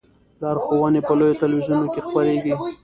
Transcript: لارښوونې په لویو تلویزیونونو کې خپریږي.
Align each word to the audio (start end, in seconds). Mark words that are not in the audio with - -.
لارښوونې 0.41 1.01
په 1.07 1.13
لویو 1.19 1.39
تلویزیونونو 1.43 1.87
کې 1.93 2.01
خپریږي. 2.07 2.53